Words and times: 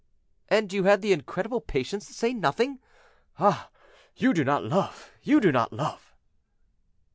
"And 0.49 0.73
you 0.73 0.85
had 0.85 1.03
the 1.03 1.13
incredible 1.13 1.61
patience 1.61 2.07
to 2.07 2.13
say 2.13 2.33
nothing! 2.33 2.79
Ah! 3.37 3.69
you 4.15 4.33
do 4.33 4.43
not 4.43 4.63
love, 4.63 5.11
you 5.21 5.39
do 5.39 5.51
not 5.51 5.71
love." 5.71 6.15